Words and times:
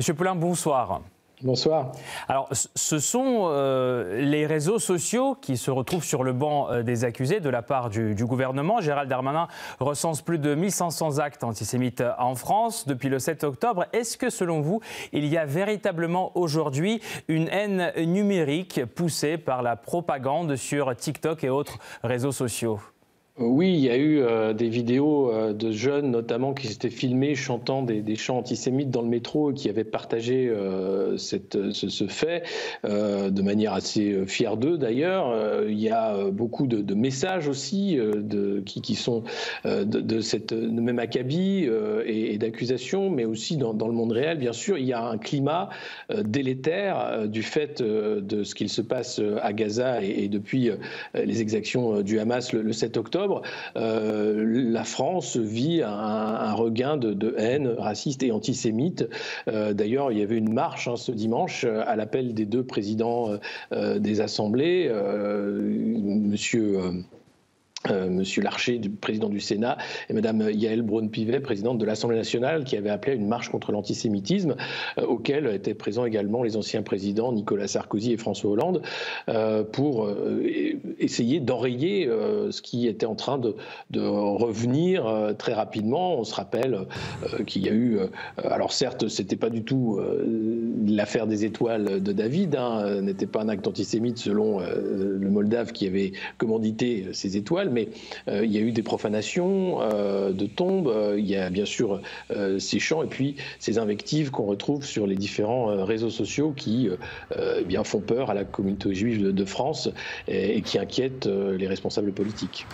Monsieur 0.00 0.14
Poulain, 0.14 0.34
bonsoir. 0.34 1.02
Bonsoir. 1.42 1.92
Alors, 2.26 2.48
ce 2.74 2.98
sont 2.98 3.48
euh, 3.50 4.22
les 4.22 4.46
réseaux 4.46 4.78
sociaux 4.78 5.34
qui 5.34 5.58
se 5.58 5.70
retrouvent 5.70 6.06
sur 6.06 6.24
le 6.24 6.32
banc 6.32 6.70
euh, 6.70 6.82
des 6.82 7.04
accusés 7.04 7.40
de 7.40 7.50
la 7.50 7.60
part 7.60 7.90
du, 7.90 8.14
gouvernement. 8.24 8.80
Gérald 8.80 9.10
Darmanin 9.10 9.46
recense 9.78 10.22
plus 10.22 10.38
de 10.38 10.54
1500 10.54 11.18
actes 11.18 11.44
antisémites 11.44 12.02
en 12.18 12.34
France 12.34 12.86
depuis 12.88 13.10
le 13.10 13.18
7 13.18 13.44
octobre. 13.44 13.84
Est-ce 13.92 14.16
que, 14.16 14.30
selon 14.30 14.62
vous, 14.62 14.80
il 15.12 15.26
y 15.26 15.36
a 15.36 15.44
véritablement 15.44 16.32
aujourd'hui 16.34 17.02
une 17.28 17.48
haine 17.48 17.92
numérique 17.98 18.86
poussée 18.86 19.36
par 19.36 19.60
la 19.60 19.76
propagande 19.76 20.56
sur 20.56 20.96
TikTok 20.96 21.44
et 21.44 21.50
autres 21.50 21.76
réseaux 22.02 22.32
sociaux? 22.32 22.80
Oui, 23.40 23.72
il 23.72 23.80
y 23.80 23.88
a 23.88 23.96
eu 23.96 24.20
euh, 24.20 24.52
des 24.52 24.68
vidéos 24.68 25.32
euh, 25.32 25.54
de 25.54 25.72
jeunes 25.72 26.10
notamment 26.10 26.52
qui 26.52 26.66
s'étaient 26.66 26.90
filmés 26.90 27.34
chantant 27.34 27.82
des, 27.82 28.14
chants 28.14 28.36
antisémites 28.36 28.90
dans 28.90 29.00
le 29.00 29.08
métro 29.08 29.50
et 29.50 29.54
qui 29.54 29.70
avaient 29.70 29.82
partagé 29.82 30.46
euh, 30.48 31.16
ce, 31.16 32.06
fait 32.06 32.42
de 32.84 33.42
manière 33.42 33.72
assez 33.72 34.26
fière 34.26 34.58
d'eux 34.58 34.76
d'ailleurs. 34.76 35.34
il 35.66 35.80
y 35.80 35.88
a 35.88 36.30
beaucoup 36.30 36.66
de, 36.66 36.94
messages 36.94 37.48
aussi 37.48 37.96
de, 37.96 38.60
qui, 38.60 38.94
sont 38.94 39.24
de, 39.64 40.20
cette 40.20 40.52
même 40.52 40.98
acabit 40.98 41.66
et, 42.04 42.36
d'accusations, 42.36 43.10
mais 43.10 43.24
aussi 43.24 43.56
dans, 43.56 43.72
le 43.72 43.94
monde 43.94 44.12
réel, 44.12 44.38
bien 44.38 44.52
sûr. 44.52 44.76
Il 44.76 44.86
y 44.86 44.92
a 44.92 45.02
un 45.02 45.18
climat 45.18 45.70
délétère 46.22 47.28
du 47.28 47.42
fait 47.42 47.82
de 47.82 48.44
ce 48.44 48.54
qu'il 48.54 48.68
se 48.68 48.82
passe 48.82 49.20
à 49.40 49.52
Gaza 49.52 50.02
et, 50.02 50.28
depuis 50.28 50.70
les 51.14 51.40
exactions 51.40 52.02
du 52.02 52.18
Hamas 52.18 52.52
le 52.52 52.72
7 52.72 52.96
octobre. 52.96 53.29
Euh, 53.76 54.44
la 54.46 54.84
France 54.84 55.36
vit 55.36 55.82
un, 55.82 56.52
regain 56.52 56.96
de, 56.96 57.34
haine 57.38 57.68
raciste 57.68 58.22
et 58.22 58.32
antisémite. 58.32 59.08
Euh, 59.48 59.72
d'ailleurs, 59.72 60.12
il 60.12 60.18
y 60.18 60.22
avait 60.22 60.36
une 60.36 60.52
marche 60.52 60.88
hein, 60.88 60.96
ce 60.96 61.12
dimanche 61.12 61.64
à 61.64 61.96
l'appel 61.96 62.34
des 62.34 62.46
deux 62.46 62.64
présidents 62.64 63.30
euh, 63.72 63.98
des 63.98 64.20
assemblées, 64.20 64.90
Monsieur. 64.90 66.78
Euh, 67.88 68.10
Monsieur 68.10 68.42
Larcher, 68.42 68.78
président 69.00 69.30
du 69.30 69.40
Sénat, 69.40 69.78
et 70.10 70.12
Madame 70.12 70.50
Yael 70.50 70.82
Braun-Pivet, 70.82 71.40
présidente 71.40 71.78
de 71.78 71.86
l'Assemblée 71.86 72.18
nationale, 72.18 72.64
qui 72.64 72.76
avait 72.76 72.90
appelé 72.90 73.12
à 73.12 73.14
une 73.14 73.26
marche 73.26 73.48
contre 73.48 73.72
l'antisémitisme, 73.72 74.54
euh, 74.98 75.06
auquel 75.06 75.46
étaient 75.46 75.72
présents 75.72 76.04
également 76.04 76.42
les 76.42 76.58
anciens 76.58 76.82
présidents 76.82 77.32
Nicolas 77.32 77.68
Sarkozy 77.68 78.12
et 78.12 78.18
François 78.18 78.50
Hollande, 78.50 78.82
euh, 79.30 79.64
pour 79.64 80.10
essayer 80.98 81.40
d'enrayer 81.40 82.06
ce 82.50 82.60
qui 82.60 82.86
était 82.86 83.06
en 83.06 83.14
train 83.14 83.38
de, 83.38 83.54
revenir 84.00 85.34
très 85.38 85.52
rapidement. 85.52 86.18
On 86.18 86.24
se 86.24 86.34
rappelle 86.34 86.86
qu'il 87.46 87.64
y 87.64 87.68
a 87.68 87.72
eu, 87.72 87.98
alors 88.42 88.72
certes, 88.72 89.08
c'était 89.08 89.36
pas 89.36 89.50
du 89.50 89.62
tout 89.62 90.00
l'affaire 90.86 91.26
des 91.26 91.44
étoiles 91.44 92.02
de 92.02 92.12
David, 92.12 92.56
hein, 92.56 93.00
n'était 93.00 93.26
pas 93.26 93.42
un 93.42 93.48
acte 93.48 93.66
antisémite 93.66 94.18
selon 94.18 94.60
le 94.60 95.30
Moldave 95.30 95.72
qui 95.72 95.86
avait 95.86 96.12
commandité 96.38 97.08
ces 97.12 97.36
étoiles 97.36 97.69
mais 97.70 97.88
euh, 98.28 98.44
il 98.44 98.52
y 98.52 98.58
a 98.58 98.60
eu 98.60 98.72
des 98.72 98.82
profanations 98.82 99.80
euh, 99.80 100.32
de 100.32 100.46
tombes, 100.46 100.88
euh, 100.88 101.16
il 101.18 101.26
y 101.26 101.36
a 101.36 101.50
bien 101.50 101.64
sûr 101.64 102.00
ces 102.58 102.78
chants 102.78 103.02
et 103.02 103.06
puis 103.06 103.36
ces 103.58 103.78
invectives 103.78 104.30
qu'on 104.30 104.44
retrouve 104.44 104.84
sur 104.84 105.06
les 105.06 105.16
différents 105.16 105.84
réseaux 105.84 106.10
sociaux 106.10 106.52
qui 106.52 106.88
eh 107.36 107.64
bien 107.64 107.84
font 107.84 108.00
peur 108.00 108.30
à 108.30 108.34
la 108.34 108.44
communauté 108.44 108.94
juive 108.94 109.32
de, 109.32 109.44
France 109.44 109.90
et, 110.28 110.62
qui 110.62 110.78
inquiètent 110.78 111.26
les 111.26 111.66
responsables 111.66 112.12
politiques. 112.12 112.66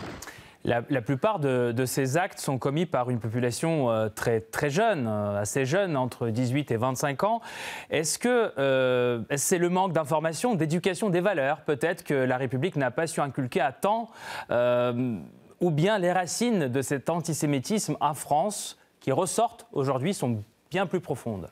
La, 0.66 0.82
plupart 1.00 1.38
de, 1.38 1.84
ces 1.86 2.16
actes 2.16 2.40
sont 2.40 2.58
commis 2.58 2.86
par 2.86 3.08
une 3.08 3.20
population 3.20 4.10
très, 4.16 4.40
très 4.40 4.68
jeune, 4.68 5.06
assez 5.06 5.64
jeune, 5.64 5.96
entre 5.96 6.28
18 6.28 6.72
et 6.72 6.76
25 6.76 7.22
ans. 7.22 7.40
Est-ce 7.88 8.18
que 8.18 9.24
c'est 9.36 9.58
le 9.58 9.68
manque 9.68 9.92
d'information, 9.92 10.56
d'éducation, 10.56 11.08
des 11.08 11.20
valeurs, 11.20 11.60
peut-être, 11.60 12.02
que 12.02 12.14
la 12.14 12.36
République 12.36 12.74
n'a 12.74 12.90
pas 12.90 13.06
su 13.06 13.20
inculquer 13.20 13.60
à 13.60 13.70
temps 13.70 14.10
Ou 14.50 15.70
bien 15.70 15.98
les 16.00 16.10
racines 16.10 16.66
de 16.66 16.82
cet 16.82 17.10
antisémitisme 17.10 17.96
en 18.00 18.14
France, 18.14 18.76
qui 18.98 19.12
ressortent 19.12 19.68
aujourd'hui, 19.72 20.14
sont 20.14 20.42
bien 20.72 20.86
plus 20.86 21.00
profondes? 21.00 21.48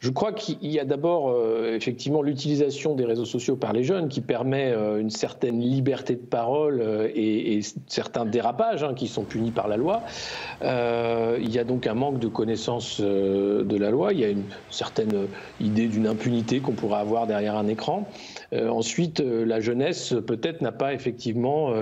Je 0.00 0.08
crois 0.08 0.32
qu'il 0.32 0.56
y 0.62 0.80
a 0.80 0.86
d'abord 0.86 1.28
euh, 1.28 1.76
effectivement 1.76 2.22
l'utilisation 2.22 2.94
des 2.94 3.04
réseaux 3.04 3.26
sociaux 3.26 3.56
par 3.56 3.74
les 3.74 3.84
jeunes 3.84 4.08
qui 4.08 4.22
permet 4.22 4.72
euh, 4.72 4.98
une 4.98 5.10
certaine 5.10 5.60
liberté 5.60 6.14
de 6.14 6.24
parole 6.24 6.80
euh, 6.80 7.10
et, 7.14 7.60
certains 7.86 8.24
dérapages 8.24 8.82
hein, 8.82 8.94
qui 8.94 9.08
sont 9.08 9.24
punis 9.24 9.50
par 9.50 9.68
la 9.68 9.76
loi. 9.76 10.02
il 10.62 11.50
y 11.50 11.58
a 11.58 11.64
donc 11.64 11.86
un 11.86 11.92
manque 11.92 12.18
de 12.18 12.28
connaissance 12.28 13.00
de 13.00 13.76
la 13.76 13.90
loi. 13.90 14.14
Il 14.14 14.20
y 14.20 14.24
a 14.24 14.28
une 14.28 14.44
certaine 14.70 15.26
idée 15.60 15.86
d'une 15.86 16.06
impunité 16.06 16.60
qu'on 16.60 16.72
pourrait 16.72 17.00
avoir 17.00 17.26
derrière 17.26 17.56
un 17.56 17.66
écran. 17.66 18.08
ensuite, 18.52 19.20
la 19.20 19.60
jeunesse 19.60 20.14
peut-être 20.26 20.62
n'a 20.62 20.72
pas 20.72 20.94
effectivement 20.94 21.74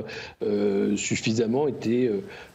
suffisamment 0.97 1.69
été 1.69 2.11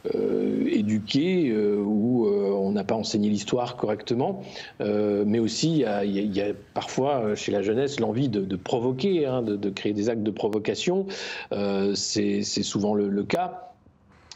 éduquée 0.06 1.56
ou 1.56 2.28
on 2.28 2.72
n'a 2.72 2.84
pas 2.84 2.96
enseigné 2.96 3.30
l'histoire 3.30 3.78
correctement, 3.78 4.44
mais 4.80 5.40
aussi 5.40 5.84
il 6.04 6.36
y, 6.36 6.42
a, 6.42 6.54
parfois 6.74 7.20
euh, 7.20 7.36
chez 7.36 7.52
la 7.52 7.62
jeunesse 7.62 8.00
l'envie 8.00 8.30
de, 8.30 8.56
provoquer, 8.56 9.26
hein, 9.26 9.42
de, 9.42 9.70
créer 9.70 9.94
des 9.94 10.10
actes 10.10 10.24
de 10.24 10.32
provocation. 10.32 11.08
Euh, 11.52 11.96
c'est 11.96 12.44
souvent 12.44 12.94
le 12.96 13.24
cas. 13.24 13.73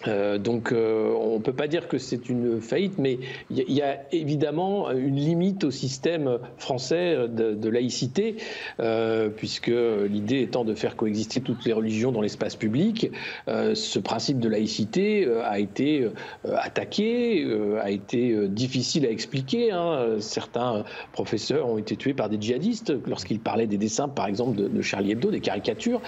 Euh, 0.05 0.37
donc 0.37 0.71
euh, 0.71 1.11
on 1.19 1.37
ne 1.37 1.41
peut 1.41 1.53
pas 1.53 1.67
dire 1.67 1.87
que 1.87 1.97
c'est 1.97 2.29
une 2.29 2.61
faillite, 2.61 2.99
mais 2.99 3.17
il 3.49 3.71
y, 3.71 3.81
a 3.81 3.99
évidemment 4.11 4.91
une 4.91 5.15
limite 5.15 5.63
au 5.63 5.71
système 5.71 6.39
français 6.57 7.27
de, 7.27 7.69
laïcité, 7.69 8.37
euh, 8.79 9.29
puisque 9.29 9.67
l'idée 10.09 10.41
étant 10.41 10.63
de 10.65 10.75
faire 10.75 10.95
coexister 10.95 11.41
toutes 11.41 11.65
les 11.65 11.73
religions 11.73 12.11
dans 12.11 12.21
l'espace 12.21 12.55
public, 12.55 13.11
ce 13.47 13.99
principe 13.99 14.39
de 14.39 14.49
laïcité 14.49 15.27
a 15.43 15.59
été 15.59 16.07
attaqué, 16.55 17.45
a 17.81 17.89
été 17.89 18.47
difficile 18.47 19.05
à 19.05 19.09
expliquer. 19.09 19.71
Hein. 19.71 20.17
Certains 20.19 20.83
professeurs 21.11 21.67
ont 21.67 21.77
été 21.77 21.95
tués 21.95 22.13
par 22.13 22.29
des 22.29 22.39
djihadistes 22.39 22.93
lorsqu'ils 23.07 23.39
parlaient 23.39 23.67
des 23.67 23.77
dessins, 23.77 24.07
par 24.07 24.27
exemple, 24.27 24.57
de, 24.57 24.81
Charlie 24.81 25.11
Hebdo, 25.11 25.31
des 25.31 25.39
caricatures 25.39 26.01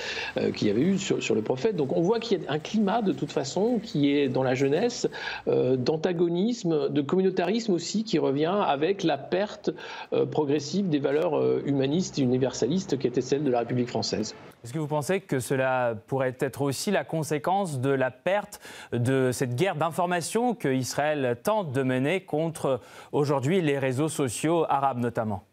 qu'il 0.56 0.68
y 0.68 0.72
avait 0.72 0.82
eu 0.82 0.98
sur, 0.98 1.22
sur 1.22 1.36
le 1.36 1.42
prophète. 1.42 1.76
Donc 1.76 1.96
on 1.96 2.02
voit 2.02 2.20
qu'il 2.20 2.42
y 2.42 2.46
a 2.46 2.52
un 2.52 2.60
climat 2.60 3.02
de 3.02 3.12
toute 3.12 3.32
façon 3.32 3.78
qui 3.79 4.12
est 4.12 4.29
dans 4.29 4.44
la 4.44 4.56
jeunesse, 4.56 5.07
euh, 5.47 5.75
d'antagonisme, 5.75 6.90
de 6.90 7.01
communautarisme 7.01 7.73
aussi, 7.73 8.03
qui 8.03 8.19
revient 8.19 8.63
avec 8.66 9.03
la 9.03 9.17
perte 9.17 9.72
euh, 10.13 10.25
progressive 10.25 10.90
des 10.90 11.00
valeurs 11.00 11.38
euh, 11.38 11.62
humanistes 11.66 12.19
et 12.19 12.22
universalistes 12.22 12.97
qui 12.97 13.07
étaient 13.07 13.22
celles 13.22 13.44
de 13.44 13.51
la 13.51 13.59
République 13.59 13.90
française. 13.90 14.35
Est-ce 14.63 14.73
que 14.73 14.79
vous 14.79 14.88
pensez 14.88 15.22
que 15.22 15.40
cela 15.40 15.95
pourrait 16.07 16.35
être 16.40 16.62
aussi 16.62 16.91
la 16.91 17.03
conséquence 17.03 17.79
de 17.79 17.91
la 17.91 18.12
perte 18.12 18.59
de 18.91 19.31
cette 19.31 19.56
guerre 19.56 19.75
d'information 19.75 20.53
que 20.53 20.67
Israël 20.67 21.38
tente 21.41 21.72
de 21.72 21.81
mener 21.81 22.22
contre 22.22 22.81
aujourd'hui 23.13 23.61
les 23.61 23.79
réseaux 23.79 24.09
sociaux 24.09 24.66
arabes 24.67 25.00
notamment? 25.00 25.44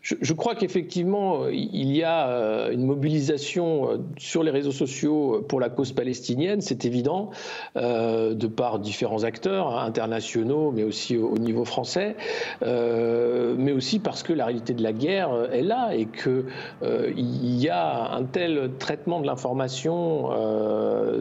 Je, 0.00 0.32
crois 0.32 0.54
qu'effectivement, 0.54 1.44
euh, 1.44 1.52
il 1.52 1.94
y 1.94 2.02
a 2.02 2.28
euh, 2.28 2.70
une 2.70 2.84
mobilisation 2.84 3.90
euh, 3.90 3.98
sur 4.16 4.42
les 4.42 4.50
réseaux 4.50 4.72
sociaux 4.72 5.44
pour 5.48 5.60
la 5.60 5.68
cause 5.68 5.92
palestinienne, 5.92 6.60
c'est 6.60 6.84
évident, 6.84 7.30
de 7.74 8.46
par 8.46 8.78
différents 8.78 9.24
acteurs 9.24 9.76
hein, 9.76 9.84
internationaux, 9.84 10.72
mais 10.72 10.82
aussi 10.82 11.16
au, 11.16 11.36
niveau 11.38 11.64
français, 11.64 12.16
mais 12.62 13.72
aussi 13.72 13.98
parce 13.98 14.22
que 14.22 14.32
la 14.32 14.46
réalité 14.46 14.74
de 14.74 14.82
la 14.82 14.92
guerre 14.92 15.48
est 15.52 15.62
là 15.62 15.90
et 15.94 16.06
qu'il 16.06 17.60
y 17.60 17.68
a 17.68 18.12
un 18.12 18.24
tel 18.24 18.70
traitement 18.78 19.20
de 19.20 19.26
l'information 19.26 20.30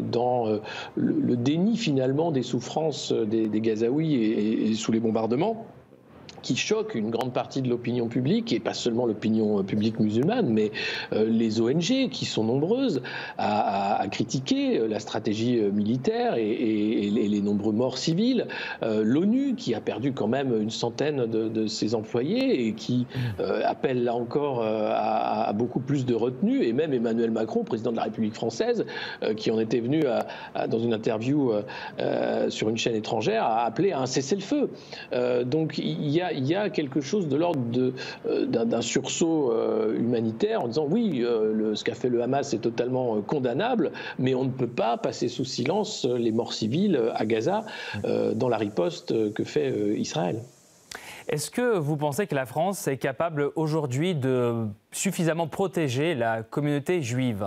dans 0.01 0.59
le, 0.95 1.35
déni 1.35 1.77
finalement 1.77 2.31
des 2.31 2.43
souffrances 2.43 3.11
des, 3.11 3.49
Gazaouis 3.59 4.15
et 4.15 4.73
sous 4.75 4.91
les 4.91 4.99
bombardements 4.99 5.65
qui 6.45 6.55
choque 6.55 6.93
une 6.93 7.09
grande 7.09 7.33
partie 7.33 7.63
de 7.63 7.69
l'opinion 7.69 8.07
publique, 8.07 8.53
et 8.53 8.59
pas 8.59 8.75
seulement 8.75 9.07
l'opinion 9.07 9.63
publique 9.63 9.99
musulmane, 9.99 10.47
mais 10.47 10.71
euh, 11.11 11.25
les 11.27 11.59
ONG 11.59 12.09
qui 12.11 12.25
sont 12.25 12.43
nombreuses 12.43 13.01
à, 13.39 14.05
critiquer 14.11 14.77
euh, 14.77 14.87
la 14.87 14.99
stratégie 14.99 15.59
euh, 15.59 15.71
militaire 15.71 16.35
et, 16.35 17.09
les 17.09 17.41
nombreux 17.41 17.73
morts 17.73 17.97
civils. 17.97 18.47
L'ONU 18.83 19.55
qui 19.55 19.73
a 19.73 19.81
perdu 19.81 20.13
quand 20.13 20.27
même 20.27 20.61
une 20.61 20.69
centaine 20.69 21.25
de, 21.25 21.67
ses 21.67 21.95
employés 21.95 22.67
et 22.67 22.73
qui 22.73 23.07
appelle 23.63 24.03
là 24.03 24.13
encore 24.13 24.61
à, 24.63 25.51
beaucoup 25.53 25.79
plus 25.79 26.05
de 26.05 26.13
retenue, 26.13 26.63
et 26.63 26.73
même 26.73 26.93
Emmanuel 26.93 27.31
Macron, 27.31 27.63
président 27.63 27.91
de 27.91 27.97
la 27.97 28.03
République 28.03 28.35
française, 28.35 28.85
qui 29.37 29.49
en 29.49 29.59
était 29.59 29.79
venu 29.79 30.03
dans 30.69 30.79
une 30.79 30.93
interview 30.93 31.51
sur 32.49 32.69
une 32.69 32.77
chaîne 32.77 32.95
étrangère, 32.95 33.43
a 33.43 33.65
appelé 33.65 33.91
à 33.91 34.01
un 34.01 34.05
cessez-le-feu. 34.05 34.69
donc 35.45 35.77
il 35.77 36.09
y 36.09 36.21
a, 36.21 36.31
il 36.35 36.45
y 36.45 36.55
a 36.55 36.69
quelque 36.69 37.01
chose 37.01 37.27
de 37.27 37.35
l'ordre 37.35 37.91
euh, 38.27 38.45
d'un 38.45 38.81
sursaut 38.81 39.51
euh, 39.51 39.97
humanitaire 39.97 40.61
en 40.61 40.67
disant 40.67 40.87
oui, 40.89 41.23
euh, 41.23 41.75
ce 41.75 41.83
qu'a 41.83 41.95
fait 41.95 42.09
le 42.09 42.21
Hamas 42.21 42.53
est 42.53 42.59
totalement 42.59 43.21
condamnable, 43.21 43.91
mais 44.19 44.35
on 44.35 44.43
ne 44.43 44.49
peut 44.49 44.67
pas 44.67 44.97
passer 44.97 45.27
sous 45.27 45.45
silence 45.45 46.05
les 46.05 46.31
morts 46.31 46.53
civiles 46.53 47.11
à 47.15 47.25
Gaza 47.25 47.65
dans 48.03 48.49
la 48.49 48.57
riposte 48.57 49.33
que 49.33 49.43
fait 49.43 49.73
Israël. 49.97 50.41
Est-ce 51.27 51.49
que 51.49 51.77
vous 51.77 51.97
pensez 51.97 52.27
que 52.27 52.35
la 52.35 52.45
France 52.45 52.87
est 52.87 52.97
capable 52.97 53.51
aujourd'hui 53.55 54.15
de 54.15 54.67
suffisamment 54.91 55.47
protéger 55.47 56.15
la 56.15 56.43
communauté 56.43 57.01
juive? 57.01 57.45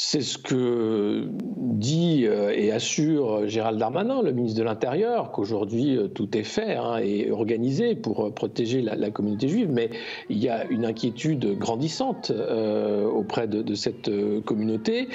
C'est 0.00 0.20
ce 0.20 0.38
que 0.38 1.26
dit 1.56 2.24
euh, 2.24 2.52
et 2.54 2.70
assure 2.70 3.48
Gérald 3.48 3.80
Darmanin, 3.80 4.22
le 4.22 4.30
ministre 4.30 4.56
de 4.56 4.62
l'Intérieur, 4.62 5.32
qu'aujourd'hui 5.32 5.96
euh, 5.96 6.06
tout 6.06 6.38
est 6.38 6.44
fait 6.44 6.76
hein, 6.76 6.98
et 6.98 7.32
organisé 7.32 7.96
pour 7.96 8.26
euh, 8.26 8.30
protéger 8.30 8.80
la, 8.80 9.10
communauté 9.10 9.48
juive, 9.48 9.70
mais 9.72 9.90
il 10.30 10.38
y 10.38 10.48
a 10.48 10.66
une 10.66 10.84
inquiétude 10.84 11.58
grandissante 11.58 12.30
auprès 12.30 13.48
de, 13.48 13.74
cette 13.74 14.10
communauté 14.44 15.08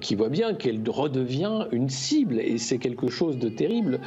qui 0.00 0.14
voit 0.14 0.30
bien 0.30 0.54
qu'elle 0.54 0.80
redevient 0.88 1.66
une 1.70 1.90
cible 1.90 2.40
et 2.40 2.56
c'est 2.56 2.78
quelque 2.78 3.08
chose 3.08 3.38
de 3.38 3.48
terrible 3.50 4.00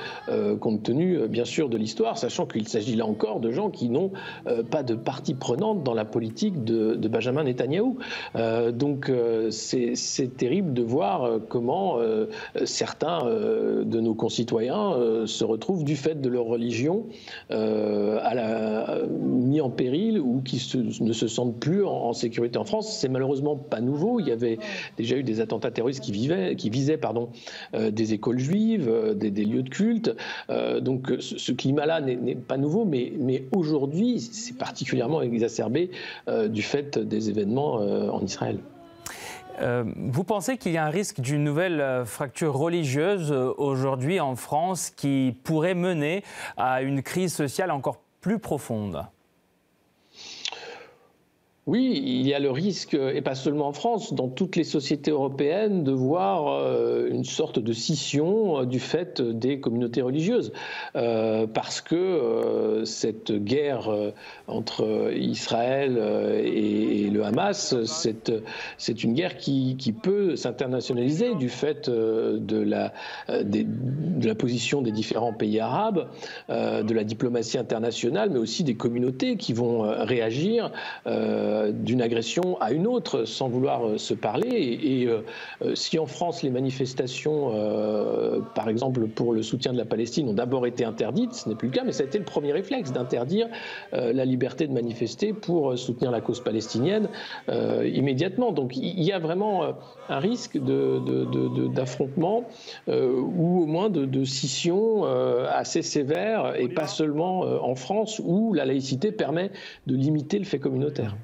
compte 0.59 0.83
tenu 0.83 1.27
bien 1.27 1.45
sûr 1.45 1.69
de 1.69 1.77
l'histoire, 1.77 2.17
sachant 2.17 2.47
qu'il 2.47 2.67
s'agit 2.67 2.95
là 2.95 3.05
encore 3.05 3.39
de 3.39 3.51
gens 3.51 3.69
qui 3.69 3.89
n'ont 3.89 4.11
pas 4.71 4.81
de 4.81 4.95
partie 4.95 5.35
prenante 5.35 5.83
dans 5.83 5.93
la 5.93 6.05
politique 6.05 6.63
de, 6.63 6.95
Benjamin 7.07 7.43
Netanyahou. 7.43 7.99
donc 8.73 9.11
c'est 9.51 9.76
c'est 9.95 10.37
terrible 10.37 10.73
de 10.73 10.83
voir 10.83 11.23
euh, 11.23 11.39
comment 11.39 11.99
euh, 11.99 12.27
certains 12.65 13.25
euh, 13.25 13.83
de 13.83 13.99
nos 13.99 14.13
concitoyens 14.13 14.95
se 15.25 15.43
retrouvent 15.43 15.83
du 15.83 15.95
fait 15.95 16.21
de 16.21 16.29
leur 16.29 16.45
religion 16.45 17.05
mis 17.49 19.61
en 19.61 19.69
péril 19.69 20.19
ou 20.19 20.41
qui 20.41 20.61
ne 21.01 21.13
se 21.13 21.27
sentent 21.27 21.59
plus 21.59 21.85
en, 21.85 22.13
sécurité 22.13 22.57
en 22.57 22.65
France. 22.65 22.97
C'est 22.99 23.09
malheureusement 23.09 23.55
pas 23.55 23.81
nouveau. 23.81 24.19
Il 24.19 24.27
y 24.27 24.31
avait 24.31 24.57
déjà 24.97 25.15
eu 25.15 25.23
des 25.23 25.41
attentats 25.41 25.71
terroristes 25.71 26.03
qui, 26.03 26.11
visaient 26.11 26.99
des 27.73 28.13
écoles 28.13 28.39
juives, 28.39 29.15
des, 29.15 29.45
lieux 29.45 29.63
de 29.63 29.69
culte. 29.69 30.15
donc 30.81 31.13
ce, 31.19 31.51
climat-là 31.51 32.01
n'est 32.01 32.35
pas 32.35 32.57
nouveau, 32.57 32.85
mais 32.85 33.45
aujourd'hui, 33.55 34.19
c'est 34.19 34.57
particulièrement 34.57 35.21
exacerbé 35.21 35.91
du 36.49 36.61
fait 36.61 36.97
des 36.97 37.29
événements 37.29 37.75
en 37.75 38.23
Israël. 38.23 38.59
Euh, 39.59 39.83
vous 39.95 40.23
pensez 40.23 40.57
qu'il 40.57 40.71
y 40.71 40.77
a 40.77 40.85
un 40.85 40.89
risque 40.89 41.19
d'une 41.19 41.43
nouvelle 41.43 41.81
euh, 41.81 42.05
fracture 42.05 42.53
religieuse 42.53 43.31
euh, 43.31 43.53
aujourd'hui 43.57 44.19
en 44.19 44.35
France 44.35 44.91
qui 44.91 45.35
pourrait 45.43 45.73
mener 45.73 46.23
à 46.57 46.81
une 46.81 47.01
crise 47.01 47.33
sociale 47.33 47.71
encore 47.71 48.01
plus 48.21 48.39
profonde? 48.39 49.05
Oui, 51.67 52.01
il 52.01 52.25
y 52.25 52.33
a 52.33 52.39
le 52.39 52.49
risque, 52.49 52.93
et 52.93 53.21
pas 53.21 53.35
seulement 53.35 53.67
en 53.67 53.73
France, 53.73 54.13
dans 54.13 54.29
toutes 54.29 54.55
les 54.55 54.63
sociétés 54.63 55.11
européennes, 55.11 55.83
de 55.83 55.91
voir 55.91 56.47
euh, 56.47 57.09
une 57.11 57.25
sorte 57.25 57.59
de 57.59 57.73
scission 57.73 58.61
euh, 58.61 58.65
du 58.65 58.79
fait 58.79 59.21
des 59.21 59.59
communautés 59.59 60.01
religieuses. 60.01 60.53
Euh, 60.95 61.45
parce 61.45 61.81
que 61.81 62.83
cette 62.85 63.33
guerre 63.33 63.89
entre 64.47 65.11
Israël 65.13 65.97
et, 66.41 67.09
le 67.09 67.25
Hamas, 67.25 67.75
c'est 67.83 69.03
une 69.03 69.13
guerre 69.13 69.37
qui, 69.37 69.75
peut 70.01 70.35
s'internationaliser 70.37 71.35
du 71.35 71.49
fait 71.49 71.89
de 71.89 72.57
la, 72.57 72.93
position 74.35 74.81
des 74.81 74.91
différents 74.91 75.33
pays 75.33 75.59
arabes, 75.59 76.07
de 76.49 76.93
la 76.93 77.03
diplomatie 77.03 77.57
internationale, 77.57 78.29
mais 78.29 78.39
aussi 78.39 78.63
des 78.63 78.75
communautés 78.75 79.35
qui 79.35 79.51
vont 79.53 79.81
réagir. 79.81 80.71
D'une 81.71 82.01
agression 82.01 82.59
à 82.61 82.71
une 82.71 82.87
autre 82.87 83.25
sans 83.25 83.47
vouloir 83.49 83.85
euh, 83.85 83.97
se 83.97 84.13
parler. 84.13 84.47
Et, 84.49 85.07
euh, 85.07 85.21
si 85.75 85.99
en 85.99 86.05
France 86.05 86.43
les 86.43 86.49
manifestations, 86.49 87.51
par 88.55 88.69
exemple 88.69 89.07
pour 89.07 89.33
le 89.33 89.41
soutien 89.41 89.73
de 89.73 89.77
la 89.77 89.85
Palestine, 89.85 90.29
ont 90.29 90.33
d'abord 90.33 90.65
été 90.67 90.85
interdites, 90.85 91.33
ce 91.33 91.49
n'est 91.49 91.55
plus 91.55 91.69
le 91.69 91.73
cas, 91.73 91.83
mais 91.83 91.91
ça 91.91 92.03
a 92.03 92.05
été 92.05 92.17
le 92.17 92.25
premier 92.25 92.51
réflexe 92.51 92.91
d'interdire 92.91 93.47
la 93.91 94.25
liberté 94.25 94.67
de 94.67 94.73
manifester 94.73 95.33
pour 95.33 95.77
soutenir 95.77 96.11
la 96.11 96.21
cause 96.21 96.41
palestinienne 96.41 97.09
immédiatement. 97.49 98.51
Donc 98.51 98.75
il 98.77 99.03
y 99.03 99.11
a 99.11 99.19
vraiment 99.19 99.63
un 100.09 100.19
risque 100.19 100.57
d'affrontement 101.73 102.43
ou 102.87 103.63
au 103.63 103.65
moins 103.65 103.89
de, 103.89 104.23
scission 104.23 105.05
assez 105.05 105.81
sévère 105.81 106.53
et 106.59 106.67
pas 106.67 106.87
seulement 106.87 107.41
en 107.41 107.75
France 107.75 108.21
où 108.23 108.53
la 108.53 108.65
laïcité 108.65 109.11
permet 109.11 109.51
de 109.87 109.95
limiter 109.95 110.39
le 110.39 110.45
fait 110.45 110.59
communautaire. 110.59 111.15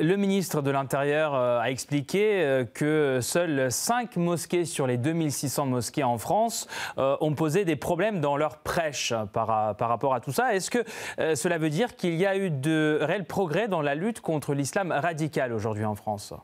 Euh, 0.00 0.04
le 0.04 0.16
ministre 0.16 0.62
de 0.62 0.70
l'Intérieur 0.70 1.34
euh, 1.34 1.60
a 1.60 1.70
expliqué 1.70 2.42
euh, 2.42 2.64
que 2.64 3.18
seules 3.20 3.70
5 3.70 4.16
mosquées 4.16 4.64
sur 4.64 4.86
les 4.86 4.96
2600 4.96 5.66
mosquées 5.66 6.04
en 6.04 6.18
France 6.18 6.66
ont 6.96 7.34
posé 7.34 7.64
des 7.64 7.76
problèmes 7.76 8.20
dans 8.20 8.36
leur 8.36 8.58
prêche 8.58 9.12
par 9.32 9.46
rapport 9.78 10.14
à 10.14 10.20
tout 10.20 10.32
ça. 10.32 10.54
Est-ce 10.54 10.70
que 10.70 10.84
cela 11.34 11.58
veut 11.58 11.70
dire 11.70 11.96
qu'il 11.96 12.14
y 12.14 12.26
a 12.26 12.36
eu 12.36 12.50
de 12.50 12.98
réels 13.00 13.24
progrès 13.24 13.68
dans 13.68 13.82
la 13.82 13.94
lutte 13.94 14.20
contre 14.20 14.54
l'islam 14.54 14.92
radical 14.92 15.52
aujourd'hui 15.52 15.84
en 15.84 15.94
France? 15.94 16.34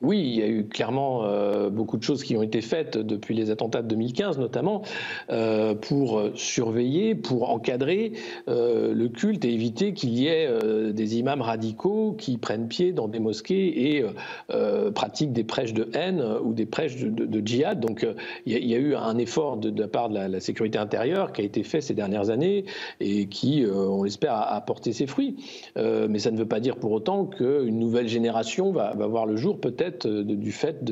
Oui, 0.00 0.20
il 0.20 0.36
y 0.36 0.42
a 0.42 0.46
eu 0.46 0.64
clairement 0.64 1.24
euh, 1.24 1.70
beaucoup 1.70 1.96
de 1.96 2.04
choses 2.04 2.22
qui 2.22 2.36
ont 2.36 2.42
été 2.42 2.60
faites 2.60 2.96
depuis 2.96 3.34
les 3.34 3.50
attentats 3.50 3.82
de 3.82 3.88
2015 3.88 4.38
notamment 4.38 4.82
euh, 5.28 5.74
pour 5.74 6.22
surveiller, 6.36 7.16
pour 7.16 7.50
encadrer 7.50 8.12
euh, 8.46 8.94
le 8.94 9.08
culte 9.08 9.44
et 9.44 9.52
éviter 9.52 9.94
qu'il 9.94 10.10
y 10.10 10.28
ait 10.28 10.48
des 10.92 11.18
imams 11.18 11.42
radicaux 11.42 12.14
qui 12.16 12.38
prennent 12.38 12.68
pied 12.68 12.92
dans 12.92 13.08
des 13.08 13.18
mosquées 13.18 13.96
et 13.96 14.04
pratiquent 14.94 15.32
des 15.32 15.44
prêches 15.44 15.74
de 15.74 15.88
haine 15.94 16.22
ou 16.44 16.52
des 16.52 16.66
prêches 16.66 16.96
de, 16.96 17.46
djihad. 17.46 17.80
Donc 17.80 18.06
il 18.46 18.66
y, 18.66 18.74
a, 18.74 18.78
eu 18.78 18.94
un 18.94 19.18
effort 19.18 19.56
de, 19.56 19.80
la 19.80 19.88
part 19.88 20.08
de 20.08 20.18
la, 20.18 20.40
sécurité 20.40 20.78
intérieure 20.78 21.32
qui 21.32 21.42
a 21.42 21.44
été 21.44 21.62
fait 21.62 21.80
ces 21.80 21.94
dernières 21.94 22.30
années 22.30 22.64
et 23.00 23.26
qui, 23.26 23.64
on 23.68 24.02
l'espère, 24.04 24.34
a, 24.34 24.60
porté 24.60 24.92
ses 24.92 25.06
fruits. 25.06 25.36
mais 25.76 26.18
ça 26.18 26.30
ne 26.30 26.38
veut 26.38 26.48
pas 26.48 26.60
dire 26.60 26.76
pour 26.76 26.92
autant 26.92 27.26
qu'une 27.26 27.78
nouvelle 27.78 28.08
génération 28.08 28.70
va 28.72 28.94
voir 28.94 29.26
le 29.26 29.36
jour 29.36 29.60
peut-être 29.60 29.87
euh, 30.06 30.24
du 30.24 30.52
fait 30.52 30.84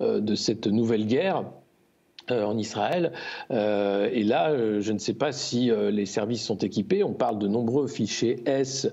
euh, 0.00 0.20
de, 0.20 0.34
cette 0.34 0.66
nouvelle 0.66 1.06
guerre 1.06 1.44
euh, 2.30 2.44
en 2.44 2.58
Israël. 2.58 3.12
et 3.50 4.24
là, 4.24 4.80
je 4.80 4.92
ne 4.92 4.98
sais 4.98 5.14
pas 5.14 5.30
si 5.32 5.70
les 5.92 6.06
services 6.06 6.44
sont 6.44 6.58
équipés. 6.58 7.04
On 7.04 7.12
parle 7.12 7.38
de 7.38 7.46
nombreux 7.46 7.86
fichiers 7.86 8.42
S 8.46 8.88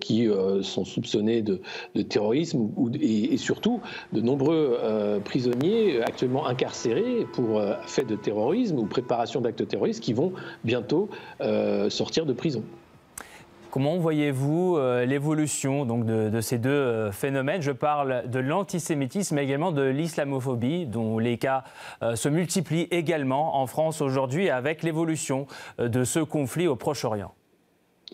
qui 0.00 0.28
sont 0.62 0.84
soupçonnés 0.84 1.42
de, 1.42 1.60
terrorisme 2.02 2.68
et, 3.00 3.36
surtout 3.38 3.80
de 4.12 4.20
nombreux 4.20 4.78
prisonniers 5.24 6.02
actuellement 6.02 6.46
incarcérés 6.46 7.26
pour 7.32 7.62
fait 7.86 8.04
de 8.04 8.16
terrorisme 8.16 8.78
ou 8.78 8.86
préparation 8.86 9.40
d'actes 9.40 9.66
terroristes 9.66 10.02
qui 10.02 10.12
vont 10.12 10.32
bientôt 10.62 11.08
sortir 11.88 12.26
de 12.26 12.34
prison. 12.34 12.62
Comment 13.76 13.98
voyez-vous 13.98 14.78
euh, 14.78 15.04
l'évolution 15.04 15.84
donc 15.84 16.06
de, 16.06 16.40
ces 16.40 16.56
deux 16.56 16.70
euh, 16.70 17.12
phénomènes? 17.12 17.60
Je 17.60 17.72
parle 17.72 18.26
de 18.26 18.38
l'antisémitisme, 18.38 19.34
mais 19.34 19.44
également 19.44 19.70
de 19.70 19.82
l'islamophobie, 19.82 20.86
dont 20.86 21.18
les 21.18 21.36
cas 21.36 21.62
euh, 22.02 22.16
se 22.16 22.30
multiplient 22.30 22.88
également 22.90 23.60
en 23.60 23.66
France 23.66 24.00
aujourd'hui 24.00 24.48
avec 24.48 24.82
l'évolution 24.82 25.46
de 25.78 26.04
ce 26.04 26.20
conflit 26.20 26.66
au 26.68 26.74
Proche-Orient. 26.74 27.34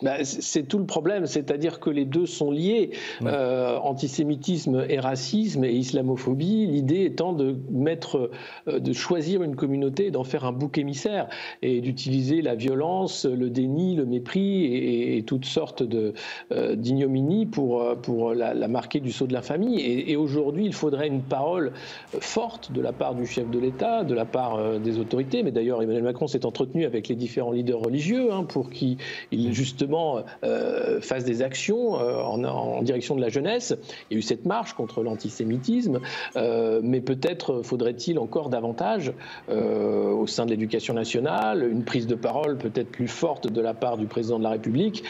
Bah, 0.01 0.23
c'est 0.23 0.63
tout 0.63 0.79
le 0.79 0.87
problème, 0.87 1.27
c'est-à-dire 1.27 1.79
que 1.79 1.91
les 1.91 2.05
deux 2.05 2.25
sont 2.25 2.49
liés, 2.49 2.91
euh, 3.21 3.77
antisémitisme 3.77 4.85
et 4.89 4.99
racisme 4.99 5.63
et 5.63 5.71
islamophobie, 5.71 6.65
l'idée 6.65 7.05
étant 7.05 7.31
de 7.31 7.55
mettre, 7.69 8.31
euh, 8.67 8.79
de 8.79 8.91
choisir 8.91 9.43
une 9.43 9.55
communauté, 9.55 10.09
d'en 10.09 10.23
faire 10.23 10.45
un 10.45 10.51
bouc 10.51 10.79
émissaire 10.79 11.27
et 11.61 11.79
d'utiliser 11.79 12.41
la 12.41 12.55
violence, 12.55 13.25
le 13.25 13.51
déni, 13.51 13.95
le 13.95 14.07
mépris 14.07 14.65
et, 14.65 15.23
toutes 15.27 15.45
sortes 15.45 15.83
euh, 15.83 16.75
d'ignominies 16.75 17.45
pour, 17.45 17.85
pour 18.01 18.33
la, 18.33 18.67
marquer 18.67 18.99
du 18.99 19.11
sceau 19.11 19.27
de 19.27 19.33
la 19.33 19.43
famille. 19.43 19.79
Et, 19.79 20.15
aujourd'hui, 20.15 20.65
il 20.65 20.73
faudrait 20.73 21.07
une 21.07 21.21
parole 21.21 21.71
forte 22.19 22.71
de 22.71 22.81
la 22.81 22.93
part 22.93 23.13
du 23.13 23.27
chef 23.27 23.49
de 23.49 23.59
l'État, 23.59 24.03
de 24.03 24.15
la 24.15 24.25
part 24.25 24.79
des 24.79 24.97
autorités, 24.97 25.43
mais 25.43 25.51
d'ailleurs 25.51 25.81
Emmanuel 25.81 26.03
Macron 26.03 26.27
s'est 26.27 26.45
entretenu 26.45 26.85
avec 26.85 27.07
les 27.07 27.15
différents 27.15 27.51
leaders 27.51 27.79
religieux 27.79 28.33
hein, 28.33 28.43
pour 28.43 28.69
qu'ils 28.69 28.97
justement 29.31 29.82
euh, 30.43 31.01
fasse 31.01 31.23
des 31.23 31.41
actions 31.41 31.99
euh, 31.99 32.21
en, 32.21 32.81
direction 32.81 33.15
de 33.15 33.21
la 33.21 33.29
jeunesse. 33.29 33.75
Il 34.09 34.13
y 34.13 34.17
a 34.17 34.19
eu 34.19 34.21
cette 34.21 34.45
marche 34.45 34.73
contre 34.73 35.03
l'antisémitisme, 35.03 35.99
euh, 36.35 36.81
mais 36.83 37.01
peut-être 37.01 37.61
faudrait-il 37.61 38.19
encore 38.19 38.49
davantage 38.49 39.13
au 39.49 40.27
sein 40.27 40.45
de 40.45 40.51
l'éducation 40.51 40.93
nationale, 40.93 41.67
une 41.69 41.83
prise 41.83 42.07
de 42.07 42.15
parole 42.15 42.57
peut-être 42.57 42.89
plus 42.89 43.07
forte 43.07 43.47
de 43.47 43.61
la 43.61 43.73
part 43.73 43.97
du 43.97 44.05
président 44.07 44.37
de 44.37 44.43
la 44.43 44.51
République 44.51 45.03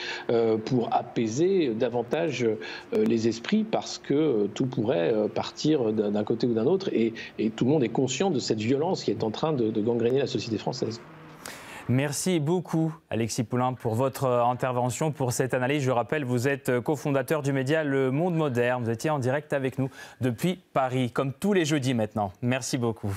pour 0.65 0.93
apaiser 0.93 1.73
davantage 1.73 2.47
les 2.91 3.27
esprits 3.27 3.63
parce 3.63 3.97
que 3.97 4.47
tout 4.47 4.65
pourrait 4.65 5.13
partir 5.33 5.93
d'un 5.93 6.23
côté 6.23 6.47
ou 6.47 6.53
d'un 6.53 6.65
autre 6.65 6.89
et, 6.93 7.13
tout 7.55 7.65
le 7.65 7.71
monde 7.71 7.83
est 7.83 7.89
conscient 7.89 8.31
de 8.31 8.39
cette 8.39 8.59
violence 8.59 9.03
qui 9.03 9.11
est 9.11 9.23
en 9.23 9.31
train 9.31 9.53
de, 9.53 9.69
de 9.69 9.81
gangréner 9.81 10.19
la 10.19 10.27
société 10.27 10.57
française. 10.57 11.01
Merci 11.89 12.39
beaucoup, 12.39 12.95
Alexis 13.09 13.43
Poulain, 13.43 13.73
pour 13.73 13.95
votre 13.95 14.25
intervention, 14.25 15.11
pour 15.11 15.33
cette 15.33 15.53
analyse. 15.53 15.83
Je 15.83 15.91
rappelle, 15.91 16.23
vous 16.23 16.47
êtes 16.47 16.79
cofondateur 16.79 17.43
du 17.43 17.51
média 17.51 17.83
Le 17.83 18.09
Monde 18.09 18.35
Moderne. 18.35 18.83
Vous 18.83 18.89
étiez 18.89 19.09
en 19.09 19.19
direct 19.19 19.51
avec 19.51 19.77
nous 19.77 19.89
depuis 20.21 20.61
Paris, 20.73 21.11
comme 21.11 21.33
tous 21.33 21.51
les 21.51 21.65
jeudis 21.65 21.93
maintenant. 21.93 22.31
Merci 22.41 22.77
beaucoup. 22.77 23.13